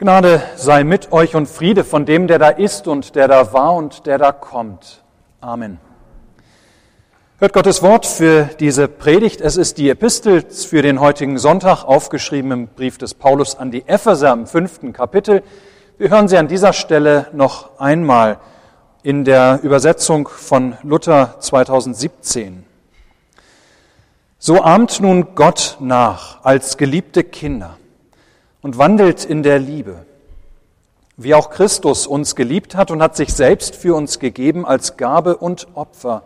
[0.00, 3.74] Gnade sei mit euch und Friede von dem, der da ist und der da war
[3.74, 5.02] und der da kommt.
[5.40, 5.80] Amen.
[7.40, 9.40] Hört Gottes Wort für diese Predigt.
[9.40, 13.88] Es ist die Epistel für den heutigen Sonntag, aufgeschrieben im Brief des Paulus an die
[13.88, 15.42] Epheser im fünften Kapitel.
[15.98, 18.38] Wir hören sie an dieser Stelle noch einmal
[19.02, 22.64] in der Übersetzung von Luther 2017.
[24.38, 27.78] So ahmt nun Gott nach als geliebte Kinder
[28.68, 30.04] und wandelt in der Liebe,
[31.16, 35.38] wie auch Christus uns geliebt hat und hat sich selbst für uns gegeben als Gabe
[35.38, 36.24] und Opfer,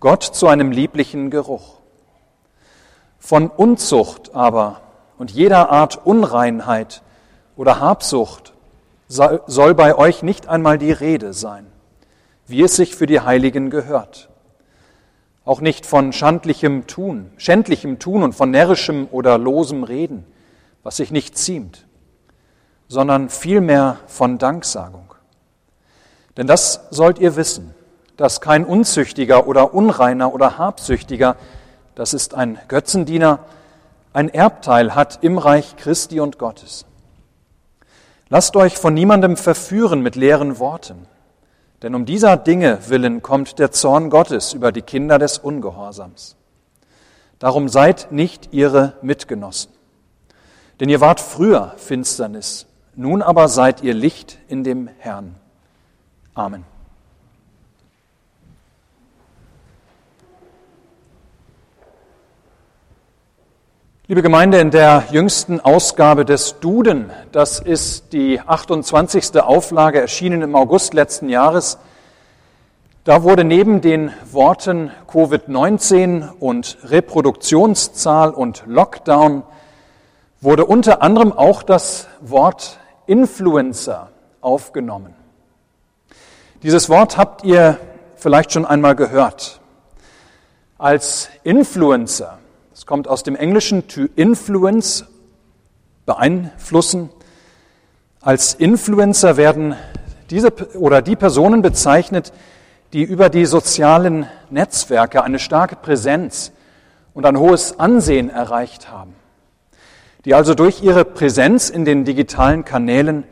[0.00, 1.76] Gott zu einem lieblichen Geruch.
[3.20, 4.80] Von Unzucht aber
[5.18, 7.02] und jeder Art Unreinheit
[7.56, 8.54] oder Habsucht
[9.06, 11.64] soll bei euch nicht einmal die Rede sein,
[12.48, 14.30] wie es sich für die Heiligen gehört.
[15.44, 20.24] Auch nicht von schandlichem Tun, schändlichem Tun und von närrischem oder losem Reden,
[20.82, 21.86] was sich nicht ziemt,
[22.88, 25.14] sondern vielmehr von Danksagung.
[26.36, 27.74] Denn das sollt ihr wissen,
[28.16, 31.36] dass kein Unzüchtiger oder Unreiner oder Habsüchtiger,
[31.94, 33.40] das ist ein Götzendiener,
[34.12, 36.86] ein Erbteil hat im Reich Christi und Gottes.
[38.28, 41.06] Lasst euch von niemandem verführen mit leeren Worten,
[41.82, 46.36] denn um dieser Dinge willen kommt der Zorn Gottes über die Kinder des Ungehorsams.
[47.38, 49.77] Darum seid nicht ihre Mitgenossen.
[50.80, 55.34] Denn ihr wart früher Finsternis, nun aber seid ihr Licht in dem Herrn.
[56.34, 56.64] Amen.
[64.06, 69.38] Liebe Gemeinde, in der jüngsten Ausgabe des Duden, das ist die 28.
[69.42, 71.76] Auflage, erschienen im August letzten Jahres,
[73.04, 79.42] da wurde neben den Worten Covid-19 und Reproduktionszahl und Lockdown
[80.40, 84.10] wurde unter anderem auch das Wort Influencer
[84.40, 85.14] aufgenommen.
[86.62, 87.78] Dieses Wort habt ihr
[88.16, 89.60] vielleicht schon einmal gehört.
[90.76, 92.38] Als Influencer,
[92.72, 95.06] es kommt aus dem Englischen to influence,
[96.06, 97.10] beeinflussen.
[98.20, 99.74] Als Influencer werden
[100.30, 102.32] diese oder die Personen bezeichnet,
[102.92, 106.52] die über die sozialen Netzwerke eine starke Präsenz
[107.12, 109.17] und ein hohes Ansehen erreicht haben
[110.28, 113.24] die also durch ihre Präsenz in den digitalen Kanälen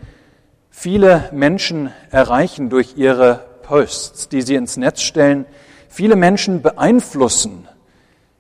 [0.71, 5.45] viele Menschen erreichen durch ihre Posts, die sie ins Netz stellen,
[5.91, 7.69] viele Menschen beeinflussen,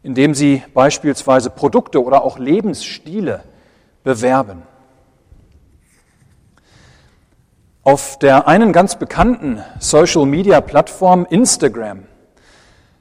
[0.02, 3.42] indem sie beispielsweise Produkte oder auch Lebensstile
[4.02, 4.62] bewerben.
[7.82, 12.04] Auf der einen ganz bekannten Social-Media-Plattform Instagram,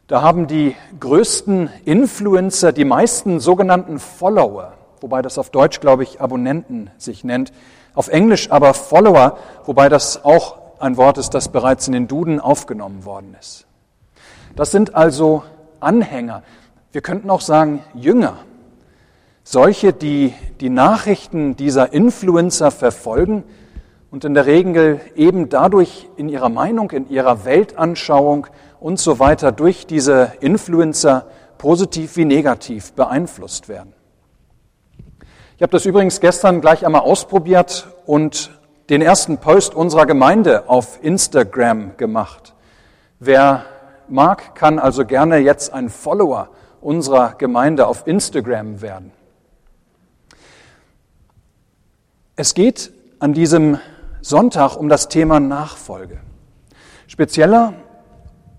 [0.07, 4.73] da haben die größten Influencer die meisten sogenannten Follower
[5.05, 7.53] wobei das auf Deutsch, glaube ich, Abonnenten sich nennt,
[7.93, 12.39] auf Englisch aber Follower, wobei das auch ein Wort ist, das bereits in den Duden
[12.39, 13.67] aufgenommen worden ist.
[14.55, 15.43] Das sind also
[15.79, 16.41] Anhänger.
[16.91, 18.37] Wir könnten auch sagen Jünger.
[19.43, 23.43] Solche, die die Nachrichten dieser Influencer verfolgen
[24.09, 28.47] und in der Regel eben dadurch in ihrer Meinung, in ihrer Weltanschauung
[28.79, 31.27] und so weiter durch diese Influencer
[31.59, 33.94] positiv wie negativ beeinflusst werden.
[35.57, 38.51] Ich habe das übrigens gestern gleich einmal ausprobiert und
[38.89, 42.53] den ersten Post unserer Gemeinde auf Instagram gemacht.
[43.19, 43.63] Wer
[44.09, 46.49] mag, kann also gerne jetzt ein Follower
[46.81, 49.13] unserer Gemeinde auf Instagram werden.
[52.35, 53.79] Es geht an diesem
[54.19, 56.19] Sonntag um das Thema Nachfolge.
[57.07, 57.75] Spezieller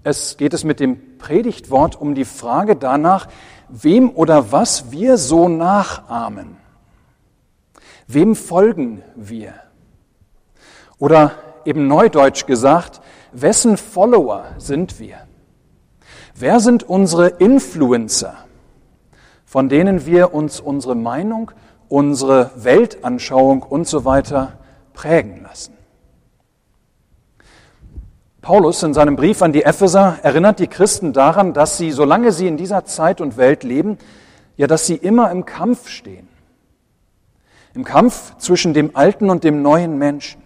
[0.02, 3.28] es geht es mit dem Predigtwort um die Frage danach,
[3.68, 6.64] wem oder was wir so nachahmen.
[8.06, 9.54] Wem folgen wir?
[10.98, 11.32] Oder
[11.64, 13.00] eben neudeutsch gesagt,
[13.32, 15.18] wessen Follower sind wir?
[16.34, 18.34] Wer sind unsere Influencer,
[19.44, 21.50] von denen wir uns unsere Meinung,
[21.88, 24.58] unsere Weltanschauung und so weiter
[24.92, 25.74] prägen lassen?
[28.40, 32.46] Paulus in seinem Brief an die Epheser erinnert die Christen daran, dass sie, solange sie
[32.46, 33.98] in dieser Zeit und Welt leben,
[34.56, 36.28] ja, dass sie immer im Kampf stehen
[37.76, 40.42] im Kampf zwischen dem alten und dem neuen Menschen.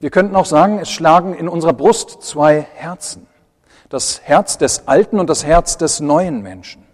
[0.00, 3.26] Wir könnten auch sagen, es schlagen in unserer Brust zwei Herzen.
[3.88, 6.84] Das Herz des alten und das Herz des neuen Menschen.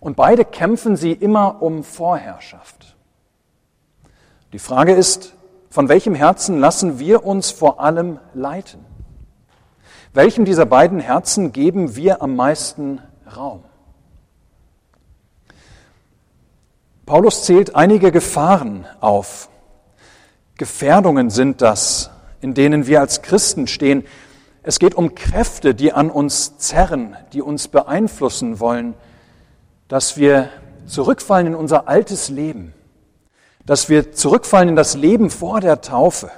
[0.00, 2.96] Und beide kämpfen sie immer um Vorherrschaft.
[4.52, 5.34] Die Frage ist,
[5.70, 8.84] von welchem Herzen lassen wir uns vor allem leiten?
[10.12, 13.00] Welchem dieser beiden Herzen geben wir am meisten
[13.36, 13.62] Raum?
[17.06, 19.48] Paulus zählt einige Gefahren auf.
[20.58, 22.10] Gefährdungen sind das,
[22.40, 24.04] in denen wir als Christen stehen.
[24.64, 28.94] Es geht um Kräfte, die an uns zerren, die uns beeinflussen wollen,
[29.86, 30.48] dass wir
[30.86, 32.74] zurückfallen in unser altes Leben,
[33.64, 36.32] dass wir zurückfallen in das Leben vor der Taufe,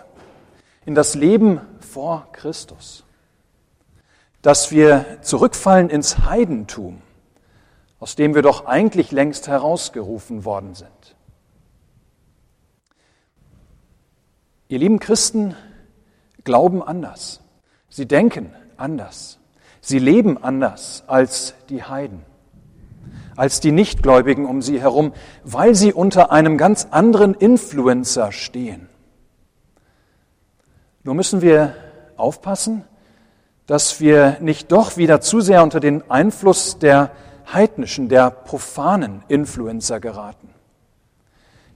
[0.84, 3.04] in das Leben vor Christus,
[4.42, 7.00] dass wir zurückfallen ins Heidentum,
[7.98, 11.16] aus dem wir doch eigentlich längst herausgerufen worden sind.
[14.68, 15.54] Ihr lieben Christen
[16.44, 17.40] glauben anders.
[17.88, 19.38] Sie denken anders.
[19.80, 22.22] Sie leben anders als die Heiden,
[23.36, 25.12] als die Nichtgläubigen um sie herum,
[25.44, 28.88] weil sie unter einem ganz anderen Influencer stehen.
[31.04, 31.74] Nur müssen wir
[32.16, 32.84] aufpassen,
[33.66, 37.12] dass wir nicht doch wieder zu sehr unter den Einfluss der
[37.52, 40.48] heidnischen, der profanen Influencer geraten.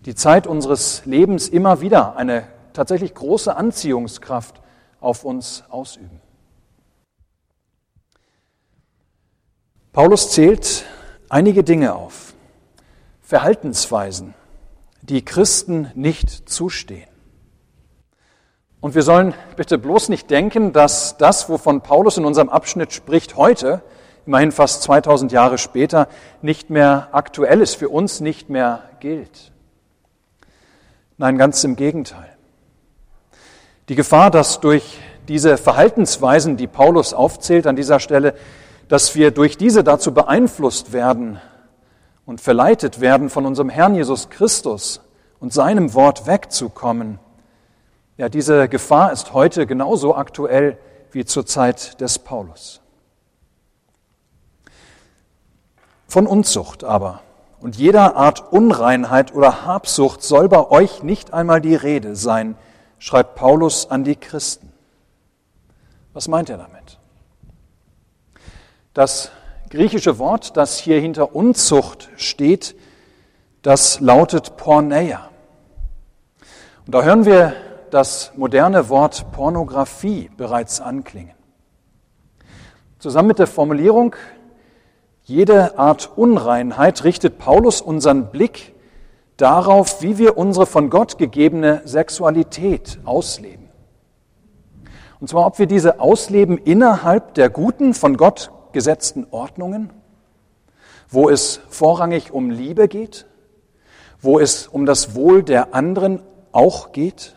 [0.05, 4.61] Die Zeit unseres Lebens immer wieder eine tatsächlich große Anziehungskraft
[5.01, 6.21] auf uns ausüben.
[9.93, 10.85] Paulus zählt
[11.29, 12.35] einige Dinge auf,
[13.21, 14.35] Verhaltensweisen,
[15.03, 17.09] die Christen nicht zustehen.
[18.81, 23.37] Und wir sollen bitte bloß nicht denken, dass das, wovon Paulus in unserem Abschnitt spricht,
[23.37, 23.83] heute,
[24.27, 26.09] immerhin fast 2000 Jahre später,
[26.41, 29.53] nicht mehr aktuell ist, für uns nicht mehr gilt.
[31.19, 32.37] Nein, ganz im Gegenteil.
[33.89, 34.99] Die Gefahr, dass durch
[35.29, 38.35] diese Verhaltensweisen, die Paulus aufzählt an dieser Stelle,
[38.89, 41.41] dass wir durch diese dazu beeinflusst werden
[42.27, 45.01] und verleitet werden, von unserem Herrn Jesus Christus
[45.41, 47.19] und seinem Wort wegzukommen.
[48.19, 50.77] Ja, diese Gefahr ist heute genauso aktuell
[51.11, 52.81] wie zur Zeit des Paulus.
[56.12, 57.23] Von Unzucht aber
[57.59, 62.55] und jeder Art Unreinheit oder Habsucht soll bei euch nicht einmal die Rede sein,
[62.99, 64.75] schreibt Paulus an die Christen.
[66.12, 66.99] Was meint er damit?
[68.93, 69.31] Das
[69.70, 72.76] griechische Wort, das hier hinter Unzucht steht,
[73.62, 75.31] das lautet Porneia.
[76.85, 77.55] Und da hören wir
[77.91, 81.32] das moderne Wort Pornografie bereits anklingen.
[82.99, 84.15] Zusammen mit der Formulierung
[85.25, 88.75] jede Art Unreinheit richtet Paulus unseren Blick
[89.37, 93.69] darauf, wie wir unsere von Gott gegebene Sexualität ausleben.
[95.21, 99.93] Und zwar, ob wir diese ausleben innerhalb der guten, von Gott gesetzten Ordnungen,
[101.09, 103.27] wo es vorrangig um Liebe geht,
[104.21, 107.37] wo es um das Wohl der anderen auch geht,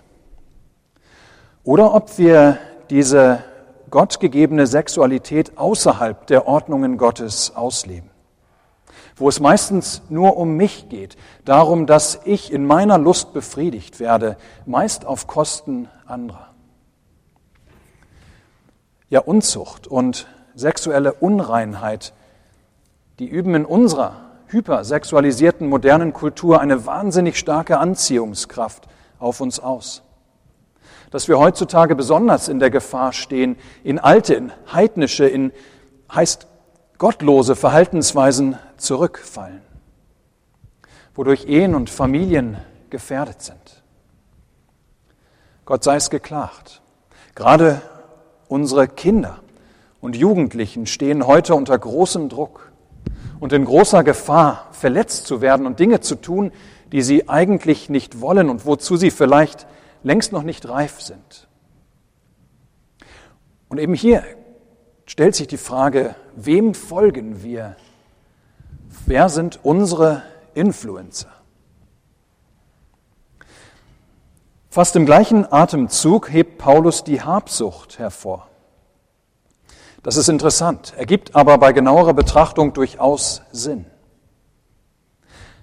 [1.64, 2.58] oder ob wir
[2.90, 3.44] diese
[3.96, 8.10] gottgegebene Sexualität außerhalb der Ordnungen Gottes ausleben
[9.16, 11.16] wo es meistens nur um mich geht,
[11.46, 16.50] darum, dass ich in meiner Lust befriedigt werde, meist auf Kosten anderer.
[19.10, 22.14] Ja, Unzucht und sexuelle Unreinheit,
[23.20, 28.88] die üben in unserer hypersexualisierten modernen Kultur eine wahnsinnig starke Anziehungskraft
[29.18, 30.04] auf uns aus.
[31.16, 35.54] Dass wir heutzutage besonders in der Gefahr stehen, in alte, in heidnische, in
[36.14, 36.46] heißt
[36.98, 39.62] gottlose Verhaltensweisen zurückfallen,
[41.14, 42.58] wodurch Ehen und Familien
[42.90, 43.84] gefährdet sind.
[45.64, 46.82] Gott sei es geklagt.
[47.34, 47.82] Gerade
[48.50, 49.40] unsere Kinder
[50.02, 52.74] und Jugendlichen stehen heute unter großem Druck
[53.40, 56.52] und in großer Gefahr, verletzt zu werden und Dinge zu tun,
[56.92, 59.66] die sie eigentlich nicht wollen und wozu sie vielleicht
[60.06, 61.48] längst noch nicht reif sind.
[63.68, 64.24] Und eben hier
[65.08, 67.76] stellt sich die Frage, wem folgen wir?
[69.08, 70.22] Wer sind unsere
[70.54, 71.32] Influencer?
[74.70, 78.48] Fast im gleichen Atemzug hebt Paulus die Habsucht hervor.
[80.04, 83.86] Das ist interessant, ergibt aber bei genauerer Betrachtung durchaus Sinn.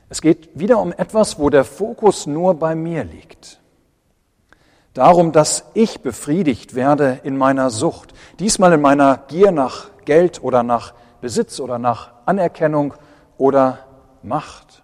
[0.08, 3.61] Es geht wieder um etwas, wo der Fokus nur bei mir liegt.
[4.94, 10.62] Darum, dass ich befriedigt werde in meiner Sucht, diesmal in meiner Gier nach Geld oder
[10.62, 12.94] nach Besitz oder nach Anerkennung
[13.38, 13.78] oder
[14.22, 14.82] Macht.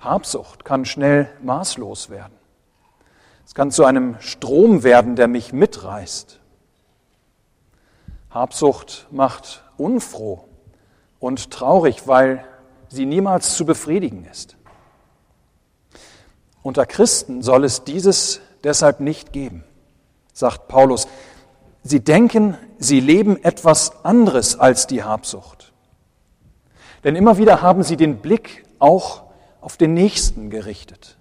[0.00, 2.34] Habsucht kann schnell maßlos werden.
[3.46, 6.40] Es kann zu einem Strom werden, der mich mitreißt.
[8.30, 10.48] Habsucht macht unfroh
[11.20, 12.44] und traurig, weil
[12.88, 14.56] sie niemals zu befriedigen ist.
[16.64, 19.64] Unter Christen soll es dieses deshalb nicht geben,
[20.32, 21.06] sagt Paulus.
[21.82, 25.74] Sie denken, sie leben etwas anderes als die Habsucht.
[27.04, 29.24] Denn immer wieder haben sie den Blick auch
[29.60, 31.18] auf den Nächsten gerichtet,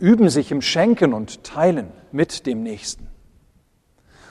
[0.00, 3.06] üben sich im Schenken und Teilen mit dem Nächsten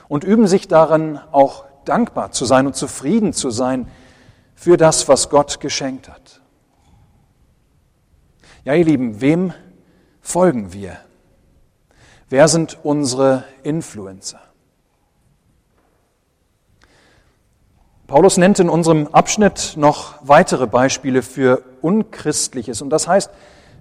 [0.08, 3.88] und üben sich darin auch dankbar zu sein und zufrieden zu sein
[4.54, 6.42] für das, was Gott geschenkt hat.
[8.64, 9.54] Ja, ihr Lieben, wem
[10.24, 10.96] folgen wir?
[12.28, 14.40] Wer sind unsere Influencer?
[18.06, 22.82] Paulus nennt in unserem Abschnitt noch weitere Beispiele für Unchristliches.
[22.82, 23.30] Und das heißt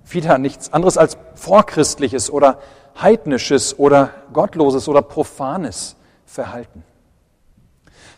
[0.08, 2.60] wieder nichts anderes als Vorchristliches oder
[3.02, 5.96] Heidnisches oder Gottloses oder Profanes
[6.26, 6.84] Verhalten,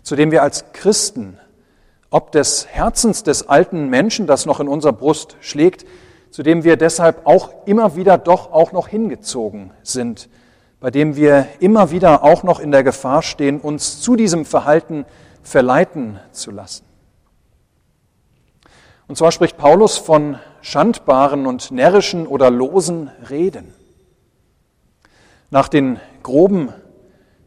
[0.03, 1.39] zu dem wir als Christen,
[2.09, 5.85] ob des Herzens des alten Menschen, das noch in unserer Brust schlägt,
[6.29, 10.29] zu dem wir deshalb auch immer wieder doch auch noch hingezogen sind,
[10.79, 15.05] bei dem wir immer wieder auch noch in der Gefahr stehen, uns zu diesem Verhalten
[15.41, 16.85] verleiten zu lassen.
[19.07, 23.73] Und zwar spricht Paulus von schandbaren und närrischen oder losen Reden.
[25.51, 26.73] Nach den groben,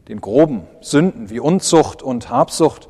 [0.07, 2.87] den groben Sünden wie Unzucht und Habsucht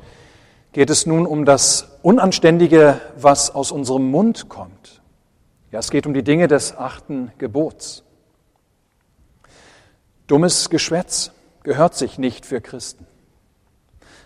[0.72, 4.99] geht es nun um das Unanständige, was aus unserem Mund kommt.
[5.70, 8.02] Ja, es geht um die Dinge des achten Gebots.
[10.26, 11.30] Dummes Geschwätz
[11.62, 13.06] gehört sich nicht für Christen.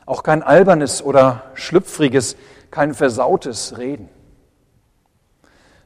[0.06, 2.36] Auch kein albernes oder schlüpfriges,
[2.70, 4.08] kein versautes Reden.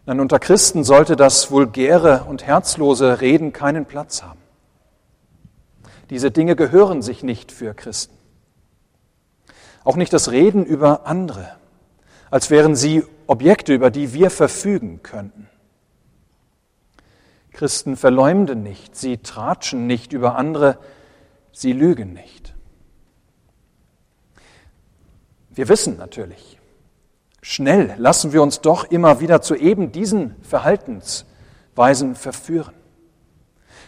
[0.07, 4.41] Nein, unter Christen sollte das vulgäre und herzlose Reden keinen Platz haben.
[6.09, 8.17] Diese Dinge gehören sich nicht für Christen.
[9.85, 11.50] Auch nicht das Reden über andere,
[12.31, 15.49] als wären sie Objekte, über die wir verfügen könnten.
[17.53, 20.79] Christen verleumden nicht, sie tratschen nicht über andere,
[21.53, 22.55] sie lügen nicht.
[25.51, 26.59] Wir wissen natürlich,
[27.43, 32.75] schnell lassen wir uns doch immer wieder zu eben diesen Verhaltensweisen verführen.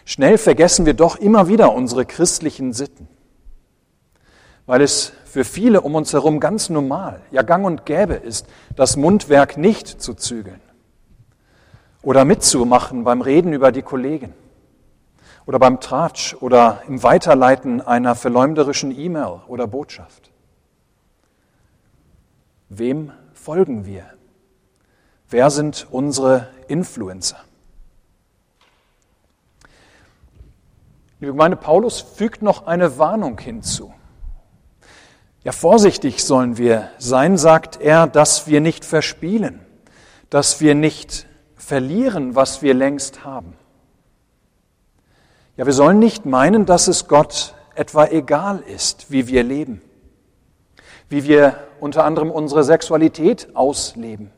[0.05, 3.09] Schnell vergessen wir doch immer wieder unsere christlichen Sitten,
[4.71, 8.47] weil es für viele um uns herum ganz normal, ja gang und gäbe ist,
[8.77, 10.61] das Mundwerk nicht zu zügeln
[12.03, 14.33] oder mitzumachen beim Reden über die Kollegen
[15.45, 20.31] oder beim Tratsch oder im Weiterleiten einer verleumderischen E-Mail oder Botschaft.
[22.69, 24.05] Wem folgen wir?
[25.31, 27.41] Wer sind unsere Influencer?
[31.19, 33.93] Liebe Gemeinde, Paulus fügt noch eine Warnung hinzu.
[35.43, 39.61] Ja, vorsichtig sollen wir sein, sagt er, dass wir nicht verspielen,
[40.29, 43.55] dass wir nicht verlieren, was wir längst haben.
[45.57, 49.81] Ja, wir sollen nicht meinen, dass es Gott etwa egal ist, wie wir leben,
[51.09, 54.31] wie wir unter anderem unsere Sexualität ausleben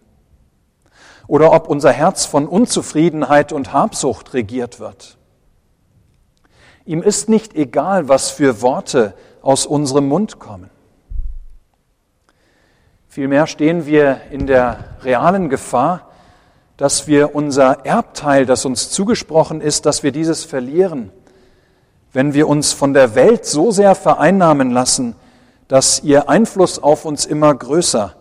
[1.26, 5.16] oder ob unser Herz von Unzufriedenheit und Habsucht regiert wird.
[6.84, 10.70] Ihm ist nicht egal, was für Worte aus unserem Mund kommen.
[13.12, 16.08] Vielmehr stehen wir in der realen Gefahr,
[16.78, 21.12] dass wir unser Erbteil, das uns zugesprochen ist, dass wir dieses verlieren,
[22.14, 25.14] wenn wir uns von der Welt so sehr vereinnahmen lassen,
[25.68, 28.16] dass ihr Einfluss auf uns immer größer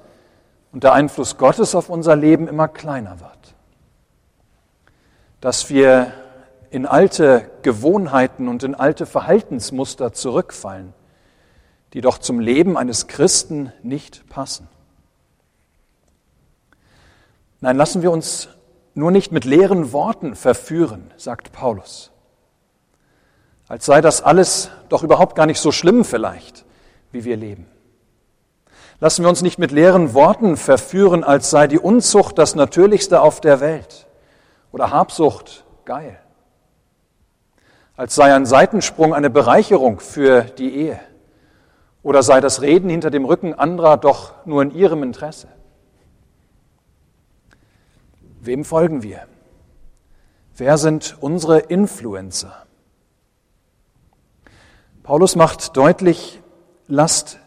[0.73, 3.55] und der Einfluss Gottes auf unser Leben immer kleiner wird.
[5.39, 6.11] Dass wir
[6.69, 10.91] in alte Gewohnheiten und in alte Verhaltensmuster zurückfallen,
[11.93, 14.67] die doch zum Leben eines Christen nicht passen.
[17.61, 18.49] Nein, lassen wir uns
[18.95, 22.11] nur nicht mit leeren Worten verführen, sagt Paulus.
[23.67, 26.65] Als sei das alles doch überhaupt gar nicht so schlimm vielleicht,
[27.11, 27.67] wie wir leben.
[28.99, 33.41] Lassen wir uns nicht mit leeren Worten verführen, als sei die Unzucht das Natürlichste auf
[33.41, 34.07] der Welt
[34.71, 36.19] oder Habsucht geil.
[37.95, 40.99] Als sei ein Seitensprung eine Bereicherung für die Ehe
[42.01, 45.47] oder sei das Reden hinter dem Rücken anderer doch nur in ihrem Interesse.
[48.43, 49.27] Wem folgen wir?
[50.57, 52.65] Wer sind unsere Influencer?
[55.03, 56.41] Paulus macht deutlich,
[56.87, 57.37] lasst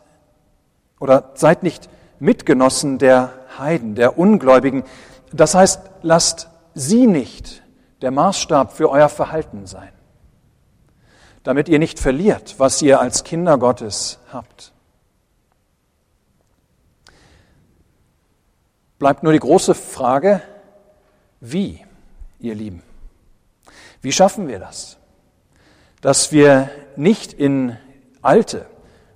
[1.00, 1.88] oder seid nicht
[2.20, 4.84] Mitgenossen der Heiden, der Ungläubigen.
[5.32, 7.64] Das heißt, lasst sie nicht
[8.00, 9.92] der Maßstab für euer Verhalten sein,
[11.42, 14.72] damit ihr nicht verliert, was ihr als Kinder Gottes habt.
[19.00, 20.40] Bleibt nur die große Frage,
[21.52, 21.84] wie,
[22.40, 22.82] ihr Lieben?
[24.00, 24.96] Wie schaffen wir das?
[26.00, 27.76] Dass wir nicht in
[28.22, 28.66] alte,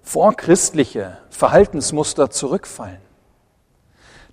[0.02, 3.00] vorchristliche Verhaltensmuster zurückfallen.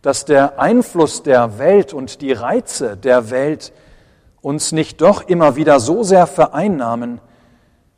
[0.06, 3.74] dass der Einfluss der Welt und die Reize der Welt
[4.40, 7.20] uns nicht doch immer wieder so sehr vereinnahmen,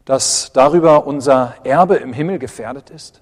[0.06, 3.22] dass darüber unser Erbe im Himmel gefährdet ist?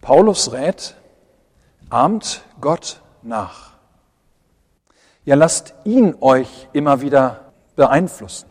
[0.00, 0.96] Paulus rät,
[1.88, 3.69] ahmt Gott nach.
[5.24, 8.48] Ja, lasst ihn euch immer wieder beeinflussen.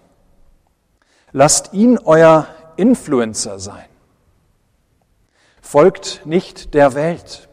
[1.32, 2.48] Lasst ihn euer
[2.78, 3.86] Influencer sein.
[5.62, 7.50] Folgt nicht der Welt.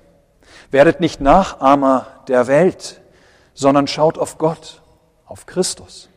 [0.71, 3.01] Werdet nicht Nachahmer der Welt,
[3.55, 4.83] sondern schaut auf Gott,
[5.27, 6.09] auf Christus.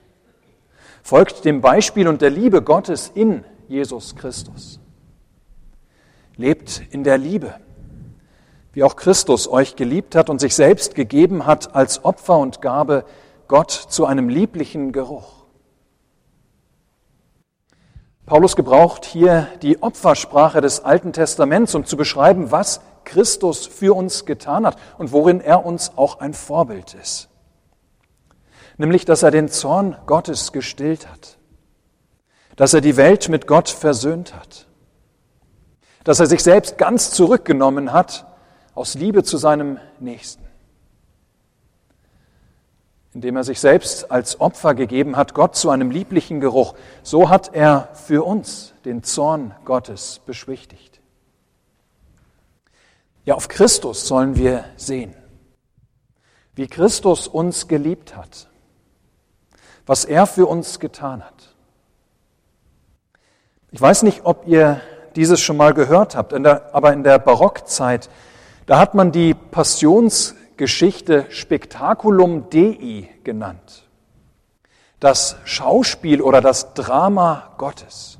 [1.03, 4.79] Folgt dem Beispiel und der Liebe Gottes in Jesus Christus.
[6.35, 7.55] Lebt in der Liebe,
[8.73, 13.05] wie auch Christus euch geliebt hat und sich selbst gegeben hat als Opfer und Gabe
[13.47, 15.39] Gott zu einem lieblichen Geruch.
[18.25, 24.25] Paulus gebraucht hier die Opfersprache des Alten Testaments, um zu beschreiben, was Christus für uns
[24.25, 27.27] getan hat und worin er uns auch ein Vorbild ist.
[28.77, 31.39] Nämlich, dass er den Zorn Gottes gestillt hat,
[32.55, 34.67] dass er die Welt mit Gott versöhnt hat,
[36.03, 38.28] dass er sich selbst ganz zurückgenommen hat
[38.79, 40.49] aus Liebe zu seinem Nächsten
[43.13, 46.75] indem er sich selbst als Opfer gegeben hat, Gott zu einem lieblichen Geruch.
[47.03, 51.01] So hat er für uns den Zorn Gottes beschwichtigt.
[53.25, 55.13] Ja, auf Christus sollen wir sehen,
[56.55, 58.47] wie Christus uns geliebt hat,
[59.85, 61.55] was er für uns getan hat.
[63.71, 64.81] Ich weiß nicht, ob ihr
[65.15, 68.09] dieses schon mal gehört habt, aber in der Barockzeit,
[68.69, 73.89] da hat man die Passions Geschichte Spectaculum Dei genannt.
[74.99, 78.19] Das Schauspiel oder das Drama Gottes.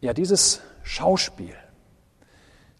[0.00, 1.54] Ja, dieses Schauspiel,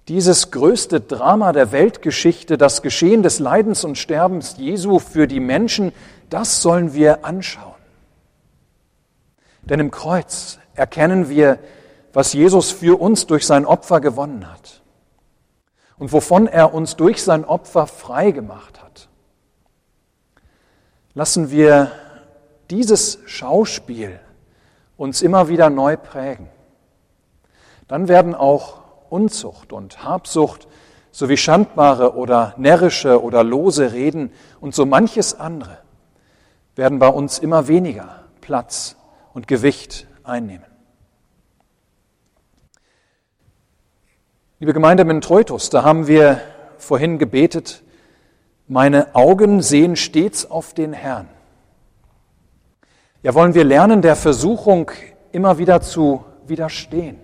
[0.08, 5.92] dieses größte Drama der Weltgeschichte, das Geschehen des Leidens und Sterbens Jesu für die Menschen,
[6.30, 7.74] das sollen wir anschauen.
[9.62, 11.60] Denn im Kreuz erkennen wir,
[12.16, 14.80] was Jesus für uns durch sein Opfer gewonnen hat
[15.98, 19.10] und wovon er uns durch sein Opfer frei gemacht hat.
[21.12, 21.92] Lassen wir
[22.70, 24.18] dieses Schauspiel
[24.96, 26.48] uns immer wieder neu prägen.
[27.86, 28.78] Dann werden auch
[29.10, 30.68] Unzucht und Habsucht
[31.10, 35.76] sowie schandbare oder närrische oder lose Reden und so manches andere
[36.76, 38.96] werden bei uns immer weniger Platz
[39.34, 40.75] und Gewicht einnehmen.
[44.58, 46.40] Liebe Gemeinde Mentreutus, da haben wir
[46.78, 47.82] vorhin gebetet,
[48.66, 51.28] meine Augen sehen stets auf den Herrn.
[53.22, 54.90] Ja, wollen wir lernen, der Versuchung
[55.30, 57.18] immer wieder zu widerstehen,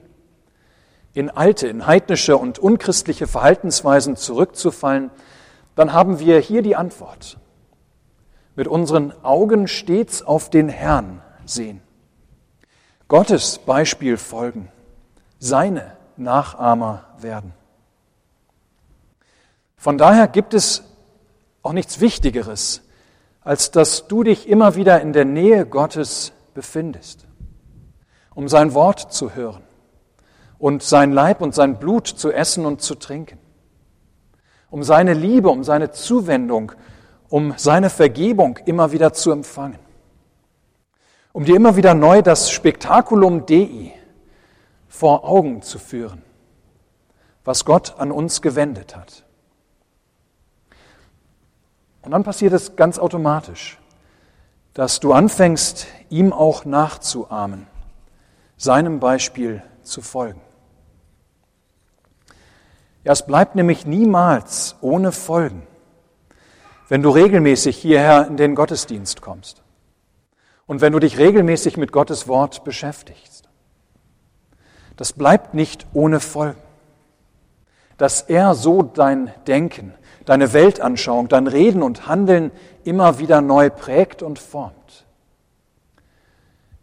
[1.15, 5.11] in alte, in heidnische und unchristliche Verhaltensweisen zurückzufallen,
[5.75, 7.39] dann haben wir hier die Antwort.
[8.57, 11.81] Mit unseren Augen stets auf den Herrn sehen.
[13.09, 14.69] Gottes Beispiel folgen,
[15.39, 17.53] seine Nachahmer werden.
[19.77, 20.85] Von daher gibt es
[21.63, 22.83] auch nichts Wichtigeres,
[23.41, 27.27] als dass du dich immer wieder in der Nähe Gottes befindest,
[28.35, 29.63] um sein Wort zu hören
[30.59, 33.39] und sein Leib und sein Blut zu essen und zu trinken,
[34.71, 36.73] um seine Liebe, um seine Zuwendung,
[37.29, 39.81] um seine Vergebung immer wieder zu empfangen,
[41.33, 43.93] um dir immer wieder neu das Spektakulum Dei,
[44.93, 46.23] vor Augen zu führen,
[47.45, 49.25] was Gott an uns gewendet hat.
[52.03, 53.81] Und dann passiert es ganz automatisch,
[54.75, 57.67] dass du anfängst, ihm auch nachzuahmen,
[58.59, 60.43] seinem Beispiel zu folgen.
[63.03, 65.67] Ja, es bleibt nämlich niemals ohne Folgen,
[66.89, 69.63] wenn du regelmäßig hierher in den Gottesdienst kommst
[70.67, 73.42] und wenn du dich regelmäßig mit Gottes Wort beschäftigst
[74.97, 76.61] das bleibt nicht ohne Folgen.
[77.97, 82.51] Dass er so dein Denken, deine Weltanschauung, dein Reden und Handeln
[82.85, 85.07] immer wieder neu prägt und formt.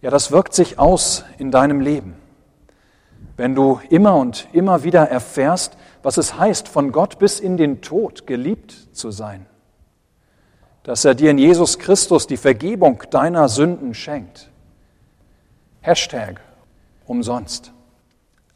[0.01, 2.15] Ja, das wirkt sich aus in deinem Leben.
[3.35, 7.81] Wenn du immer und immer wieder erfährst, was es heißt, von Gott bis in den
[7.81, 9.45] Tod geliebt zu sein.
[10.83, 14.49] Dass er dir in Jesus Christus die Vergebung deiner Sünden schenkt.
[15.81, 16.39] Hashtag
[17.05, 17.73] umsonst.